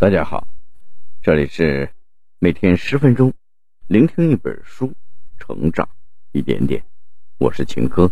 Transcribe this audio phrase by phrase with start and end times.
[0.00, 0.46] 大家好，
[1.20, 1.90] 这里是
[2.38, 3.34] 每天十分钟，
[3.88, 4.94] 聆听一本书，
[5.40, 5.88] 成长
[6.30, 6.80] 一点点。
[7.38, 8.08] 我是秦科。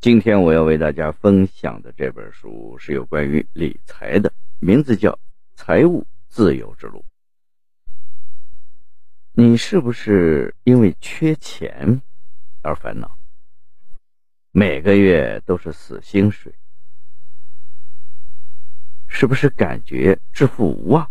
[0.00, 5.12] 今天我要为大家分享的这本书是有关于理财的，名字叫
[5.54, 7.04] 《财务自由之路》。
[9.30, 12.02] 你是不是因为缺钱
[12.62, 13.16] 而烦恼？
[14.50, 16.52] 每个月都是死薪水。
[19.16, 21.08] 是不是感觉致富无望？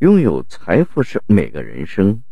[0.00, 2.24] 拥有财富是每个人生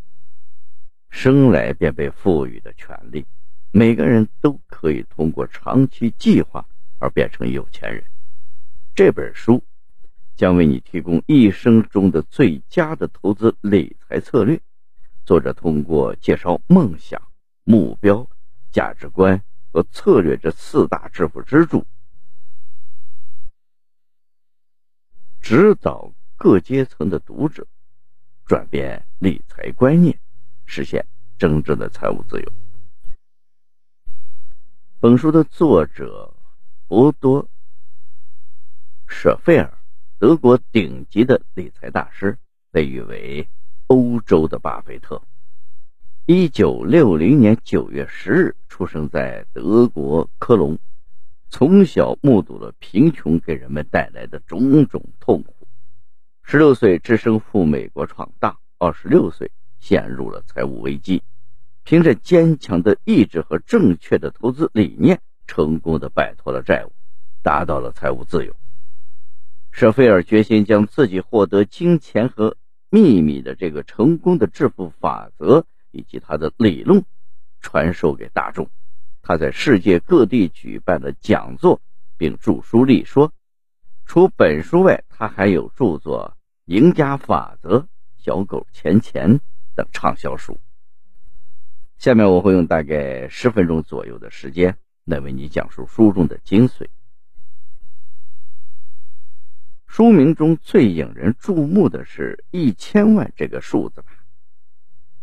[1.09, 3.25] 生来便被赋予的权利，
[3.71, 6.67] 每个人都可以通过长期计划
[6.99, 8.03] 而变成有钱人。
[8.93, 9.63] 这本书
[10.35, 14.61] 将为你提供一生中的最佳的投资理财策略。
[15.25, 17.23] 作者通过介绍梦想、
[17.63, 18.29] 目标、
[18.73, 19.41] 价值观
[19.73, 21.87] 和策略这四大致富支柱。
[25.43, 27.67] 指导各阶层的读者
[28.47, 30.17] 转变理财观念，
[30.67, 31.05] 实现
[31.37, 32.53] 真正的财务自由。
[35.01, 36.33] 本书的作者
[36.87, 37.43] 博多·
[39.09, 39.77] 舍费尔，
[40.21, 42.39] 德国顶级的理财大师，
[42.71, 43.49] 被誉为
[43.89, 45.21] 欧洲的巴菲特。
[46.25, 50.79] 一九六零年九月十日出生在德国科隆。
[51.53, 55.69] 从小目睹了贫穷给人们带来的种种痛苦，
[56.43, 61.23] 十六岁只身赴美国闯荡，二十六岁陷入了财务危机，
[61.85, 66.93] 凭着坚强的意志和正确的投资理念，成功的摆脱了债务，
[67.43, 68.57] 达到了财务自由。
[69.71, 72.57] 舍菲尔决心将自己获得金钱和
[72.89, 77.05] 秘密的这个成功的致富法则以及他的理论
[77.61, 78.71] 传授给大众。
[79.23, 81.81] 他在世界各地举办的讲座，
[82.19, 83.33] 并著书立说。
[84.05, 87.79] 除本书外，他还有著作《赢家法则》
[88.19, 89.39] 《小狗钱钱》
[89.77, 90.59] 等畅销书。
[91.99, 96.89] 下面我会用大概十分钟左右的时间来为你讲述书中的精髓。
[99.87, 104.09] 书名中最引人注目的是一千万这个数字吧？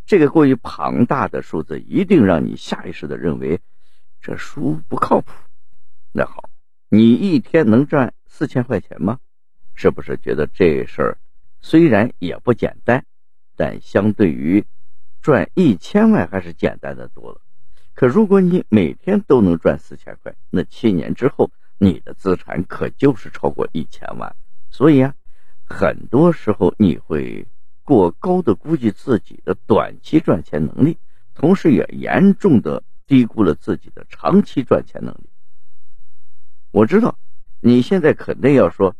[0.05, 3.59] 这个过于庞大的数字，一定让你下意识的认为。
[4.21, 5.31] 这书不靠谱。
[6.11, 6.49] 那好，
[6.89, 9.19] 你一天能赚四千块钱吗？
[9.75, 11.17] 是不是觉得这事儿
[11.61, 13.05] 虽然也不简单，
[13.55, 14.65] 但相对于
[15.21, 17.41] 赚一千万还是简单的多了？
[17.93, 24.35] 可如果你每天都能赚四千块，那七年之后你的资产可就是超过一千万。
[24.69, 25.13] 所以啊，
[25.63, 27.47] 很多时候你会
[27.83, 30.97] 过高的估计自己的短期赚钱能力，
[31.33, 32.83] 同时也严重的。
[33.09, 35.29] 低估了自己的长期赚钱能力。
[36.69, 37.17] 我知道
[37.59, 38.95] 你现在肯定要说，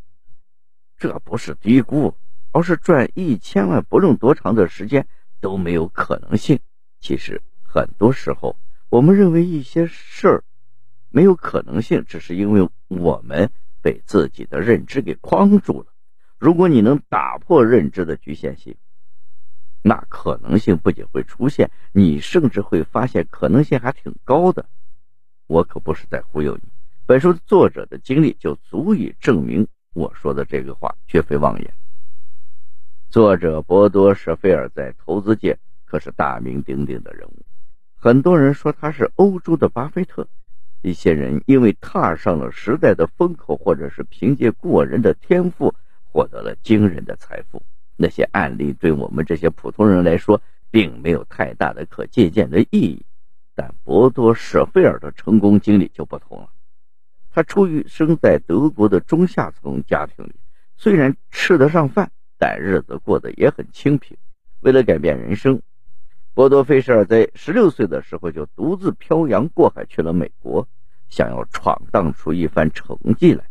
[0.98, 2.18] 这不是低估，
[2.52, 5.08] 而是赚一千万不用多长的时间
[5.40, 6.60] 都没有可能性。
[7.00, 8.58] 其实很多时候，
[8.90, 10.44] 我们认为一些事儿
[11.10, 15.94] 没有可能性，只是因为我们被自己的认知给框住了。
[16.40, 18.76] 如果你能打破认知的局限性。
[19.82, 24.66] 那可能性不仅会出现，你甚至会发现可能性还挺高的。
[25.48, 26.70] 我可不是在忽悠你，
[27.06, 31.74] 本书作者的经历就足以证明我说的这个话绝非妄言。
[33.10, 37.44] 作者博多·舍菲尔在投资界可是大名鼎鼎的人物，
[37.96, 40.28] 很多人说他是欧洲的巴菲特。
[40.82, 45.74] 一些人因为踏上了时代的风口，或者是凭借过人的天赋
[46.06, 47.62] 获得了惊人的财富。
[48.02, 53.04] 那些案例对我们这些普通人来说，并没有太大的可借鉴的意义，
[53.54, 56.50] 但博多·舍菲尔的成功经历就不同了。
[57.30, 60.34] 他出于生在德国的中下层家庭里，
[60.78, 64.18] 虽然吃得上饭，但日子过得也很清贫。
[64.62, 65.62] 为了改变人生，
[66.34, 70.66] 博多·费舍尔在十六岁的时候就独自漂洋过海去了美国，
[71.10, 73.49] 想要闯荡出一番成绩来。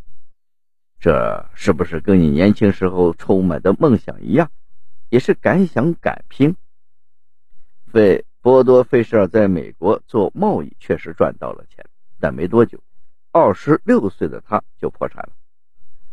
[1.00, 4.50] 这是不是跟你年轻时候充满的梦想一样，
[5.10, 6.56] 也是敢想敢拼？
[7.86, 11.84] 费波多费舍尔在美国做贸易确实赚到了钱，
[12.18, 12.80] 但没多久，
[13.30, 15.30] 二十六岁的他就破产了。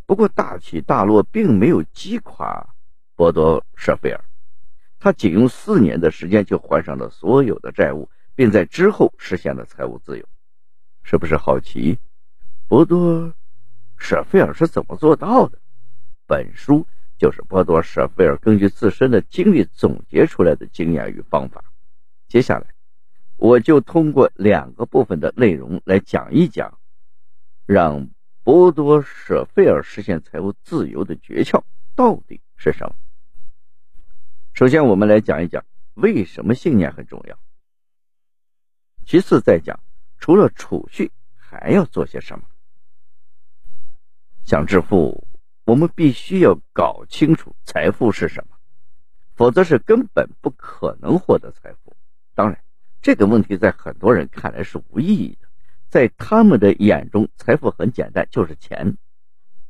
[0.06, 2.76] 不过大起大落并没有击垮
[3.16, 4.24] 波多舍菲尔，
[5.00, 10.26] 他仅用四年的时间就还上了所有的债务，并在之后实现了财务自由。
[11.02, 11.98] 是不是好奇
[12.68, 13.34] 波多？
[14.06, 15.58] 舍菲尔是怎么做到的？
[16.28, 16.86] 本书
[17.18, 21.64] 就是波多·舍菲尔根据自身的经历总结出来的经验与方法。
[22.28, 22.68] 接下来，
[23.36, 26.78] 我就通过两个部分的内容来讲一讲，
[27.66, 28.08] 让
[28.44, 31.64] 波多·舍菲尔实现财务自由的诀窍
[31.96, 32.96] 到底是什么？
[34.54, 35.66] 首先，我们来讲一讲
[35.96, 37.40] 为什么信念很重要。
[39.04, 39.80] 其次，再讲
[40.20, 42.46] 除了储蓄还要做些什么。
[44.46, 45.28] 想致富，
[45.64, 48.56] 我们必须要搞清楚财富是什么，
[49.34, 51.96] 否则是根本不可能获得财富。
[52.36, 52.60] 当然，
[53.02, 55.48] 这个问题在很多人看来是无意义的，
[55.90, 58.98] 在他们的眼中，财富很简单，就是钱。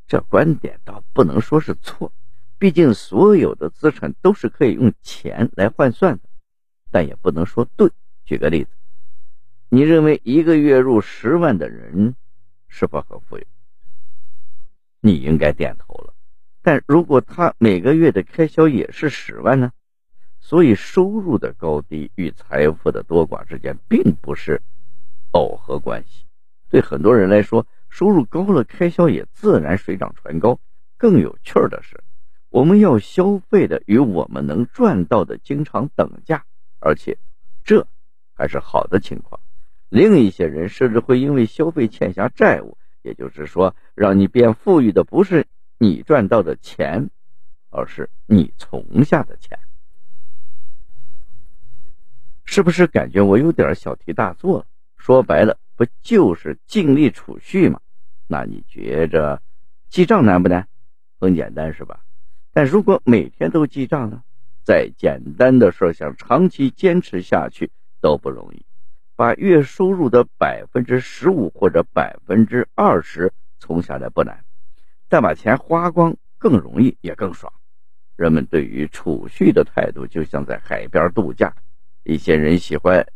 [0.08, 2.12] 这观点倒不能说是错。
[2.58, 6.24] 毕竟，所有的资产都是可以用钱来换算的，
[6.92, 7.90] 但也不能说对。
[8.26, 8.72] 举个例子，
[9.70, 12.18] 你认为一个月入十万的人
[12.68, 13.46] 是否很富有？
[15.06, 16.16] 你应该点头了。
[16.64, 19.72] 但如果他每个月的开销也是十万呢？
[20.40, 24.62] 所以，收入的高低与财富的多寡之间并不是
[25.32, 26.26] 耦合关系。
[26.70, 30.60] 对很多人来说，收入高了，开销也自然水涨船高。
[30.98, 32.04] 更有趣的是。
[32.50, 36.46] 我们要消费的与我们能赚到的经常等价，
[36.80, 37.18] 而且
[37.64, 37.86] 这
[38.34, 39.40] 还是好的情况。
[39.90, 45.46] 另一些人甚至会因为消费欠下债务，也就是说，让你变富裕的不是
[45.78, 47.08] 你赚到的钱，
[47.70, 49.58] 而是你存下的钱。
[52.46, 54.66] 是不是感觉我有点小题大做了？
[54.98, 57.80] 说白了，不就是尽力储蓄吗？
[58.26, 59.40] 那你觉着
[59.88, 60.68] 记账难不难？
[61.20, 62.00] 很简单，是吧？
[62.54, 64.24] 但如果每天都记账呢？
[64.64, 67.70] 再简单的事想长期坚持下去
[68.02, 68.66] 都不容易。
[69.18, 74.44] 把月收入的百分之十五或者百分之二十存下来不难，
[75.08, 77.52] 但把钱花光更容易也更爽。
[78.18, 81.56] 人们对于储蓄的态度就像在海边度假，
[82.04, 83.08] 一些人喜欢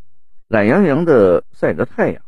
[0.48, 2.24] 懒洋洋的晒着太阳，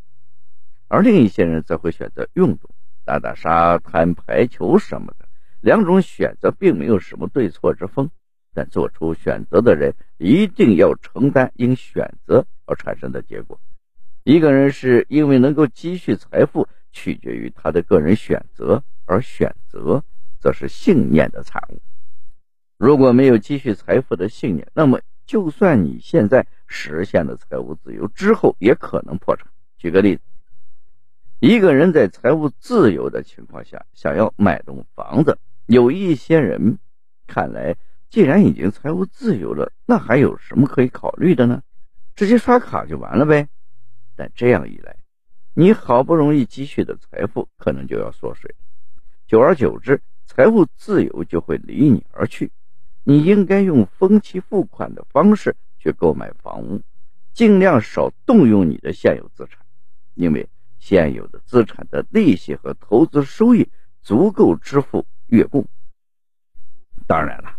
[0.89, 2.69] 而另一些人则会选择运动，
[3.05, 5.25] 打打沙滩排球什么的。
[5.61, 8.09] 两种选择并没有什么对错之分，
[8.53, 13.59] 但做出选择的人一定要承担因选择而产生的结果。
[14.23, 20.01] 一个人是因为能够积蓄财富，取决于他的个人选择，而选择
[20.39, 21.81] 则是信念的产物。
[22.77, 29.47] 如果没有积蓄财富的信念，那么就算你现在实现了财务自由之后，也可能破产。
[29.77, 30.21] 举个例子，
[31.39, 35.37] 一个人在财务自由的情况下，想要买栋房子。
[35.65, 36.77] 有一些人
[37.27, 37.75] 看来，
[38.09, 41.63] 既然已经财务自由了，那还有什么可以考虑的呢？
[42.15, 43.47] 直接刷卡就完了呗。
[44.15, 44.97] 但这样一来，
[45.53, 48.53] 你好不容易积蓄的财富可能就要缩水，
[49.27, 52.51] 久而久之，财务自由就会离你而去。
[53.03, 56.81] 你应该用分期付款的方式去购买房屋，
[57.33, 59.65] 尽量少动用你的现有资产，
[60.13, 60.47] 因为
[60.79, 63.69] 现有的资产的利息和投资收益
[64.01, 65.05] 足够支付。
[65.31, 65.65] 月供。
[67.07, 67.55] 当然了，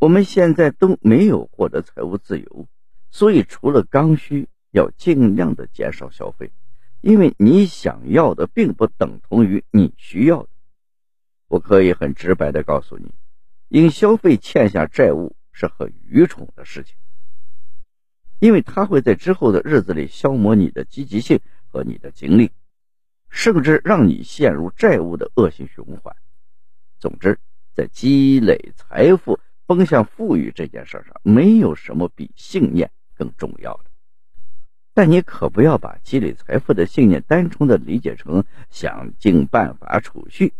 [0.00, 2.66] 我们现在都没有获得财务自由，
[3.10, 6.52] 所以除了刚需，要尽量的减少消费，
[7.00, 10.48] 因为你想要的并不等同于你需要的。
[11.48, 13.10] 我可以很直白的告诉你，
[13.68, 16.94] 因消费欠下债务是很愚蠢的事情，
[18.38, 22.50] 因为它会在之后的日子里消磨你的积极性和你的精力，
[23.30, 26.14] 甚至让你陷入债务的恶性循环。
[26.98, 27.38] 总之，
[27.72, 33.90] 在积累财富、奔向富裕这件事上，没有什么比信念更重要的。
[34.94, 40.54] 但你可不要把积累财富的信念单纯的理解成想尽办法储蓄。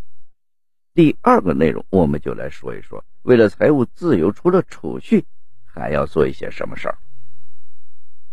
[0.94, 5.24] 第二个内容，我们就来说一说，为了财务自由，除了储蓄，
[5.64, 6.98] 还要做一些什么事儿。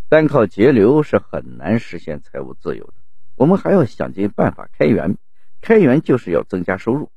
[0.09, 2.93] 单靠节流是很难实现财务自由的，
[3.35, 5.17] 我们还要想尽办法开源。
[5.61, 7.09] 开源就是要增加收入。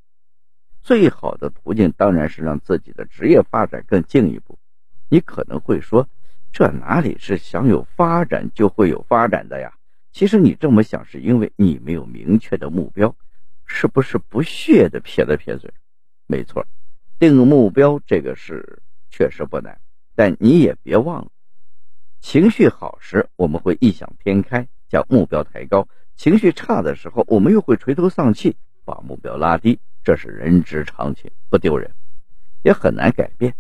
[0.83, 4.59] 最好的途径当然是让自己的职业发展更进一步。
[5.11, 6.09] 你可能会说，
[6.53, 9.73] 这哪里是想有发展就会有发展的呀？
[10.13, 13.15] 其实你这么想是因为你没有明确的目标，
[13.65, 15.73] 是不是不屑的撇了撇嘴？
[16.27, 16.67] 没错，
[17.19, 19.81] 定目标这个事确实不难，
[20.15, 21.31] 但你也别忘了，
[22.21, 25.87] 情绪好时我们会异想天开，将目标抬高；
[26.17, 29.79] 情绪差的时候，我们又会垂头丧气，把目标拉低。
[30.03, 31.95] 这是人之常情，不丢人，
[32.63, 33.55] 也很难改变。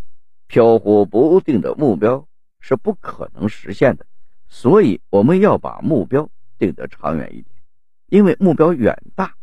[0.46, 2.26] 飘忽不定的目标
[2.60, 4.06] 是不可能实现的，
[4.46, 7.46] 所以我们要把目标定得长远一点。
[8.06, 9.34] 因为目标远大，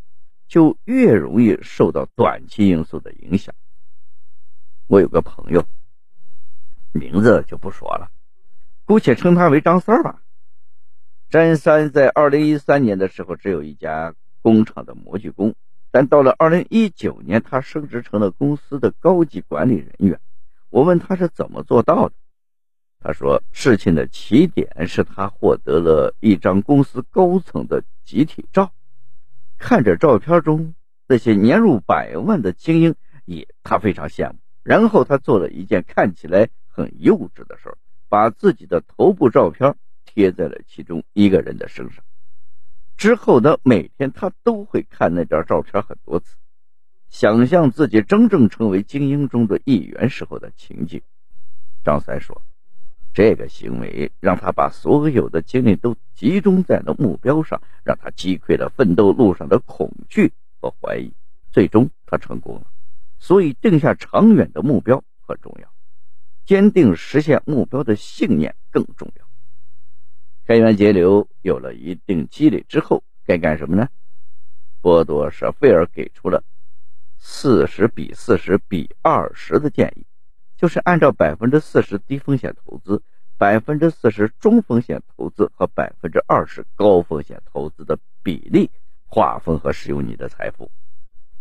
[0.48, 3.54] 就越容易受到短期因素的影响。
[4.88, 5.64] 我有个朋友，
[6.92, 8.10] 名字就不说了，
[8.86, 10.22] 姑且称他为张三吧。
[11.30, 15.56] 张三在二零一三年的时候，只有一家工厂的模具工。
[15.92, 20.20] 但到了二零一九年，他升职成了公司的高级管理人员。
[20.70, 22.16] 我问他是怎么做到的，
[23.06, 28.72] 他说事情的起点是他获得了一张公司高层的集体照，
[29.60, 30.74] 看着照片中
[31.06, 32.96] 那些年入百万的精英，
[33.26, 34.40] 也他非常羡慕。
[34.64, 37.78] 然后他做了一件看起来很幼稚的事儿，
[38.10, 42.04] 把自己的头部照片贴在了其中一个人的身上。
[42.98, 46.38] 之后呢，每天他都会看那张照片很多次，
[47.08, 51.00] 想象自己真正成为精英中的一员时候的情景。
[51.84, 52.42] 张三说
[53.16, 61.14] ：“这个行为让他把所有的精力都集中在了目标上，让他击溃了奋斗路上的恐惧和怀疑。
[61.50, 62.68] 最终，他成功了。”
[63.18, 65.74] 所以，定下长远的目标很重要，
[66.46, 69.26] 坚定实现目标的信念更重要。
[70.46, 73.88] 开源节流有了一定积累之后，该干什么呢？
[74.82, 76.44] 波多舍费尔给出了
[77.18, 80.06] 四十比四十比二十的建议，
[80.58, 83.02] 就是按照百分之四十低风险投资、
[83.38, 88.72] 百分之四十中风险投资和百分之二十高风险投资的比例
[89.06, 90.72] 划分和使用你的财富。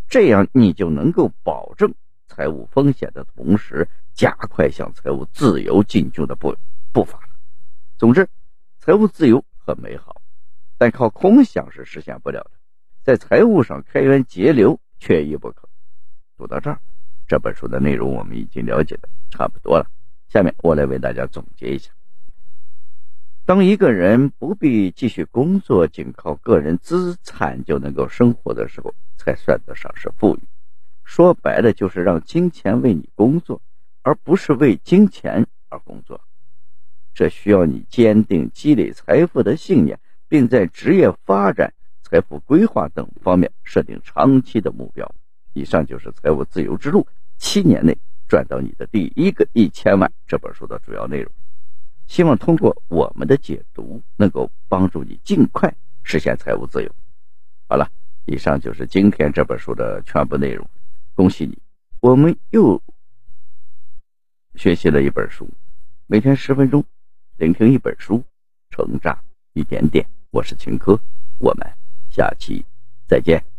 [0.09, 1.95] 这样，你就能够保证
[2.27, 6.57] 财务风险的同时，加快向财务自由进军的步
[6.93, 7.21] 步伐。
[7.97, 8.29] 总之，
[8.79, 10.21] 财务自由很美好，
[10.77, 12.51] 但靠空想是实现不了的。
[13.03, 15.69] 在财务上开源节流，缺一不可。
[16.37, 16.81] 读到这儿，
[17.27, 19.87] 这本书的内容我们已经了解的差不多了。
[20.29, 21.91] 下面我来为大家总结一下。
[23.47, 30.41] 当一个人不必继续工作，仅靠个人资产就能够生活的时候，才算得上是富裕。
[31.05, 33.61] 说白了，就是让金钱为你工作，
[34.03, 36.21] 而不是为金钱而工作。
[37.13, 45.15] 这需要你坚定积累财富的信念，并在职业发展、财富规划等方面设定长期的目标。
[45.55, 47.07] 以上就是《财务自由之路：
[47.39, 47.97] 七年内
[48.29, 51.33] 赚到你的第一个一千万》这本书的主要内容。
[52.07, 56.91] 希望通过我们的解读，能够帮助你尽快实现财务自由。
[57.67, 57.89] 好了，
[58.27, 60.69] 以上就是今天这本书的全部内容。
[61.15, 61.57] 恭喜你，
[62.01, 62.83] 我们又
[64.57, 65.49] 学习了一本书。
[66.07, 66.85] 每天十分钟，
[67.39, 68.23] 聆听一本书，
[68.71, 69.17] 成长
[69.53, 70.05] 一点点。
[70.31, 71.01] 我是秦科，
[71.39, 71.67] 我们
[72.11, 72.65] 下期
[73.07, 73.54] 再见。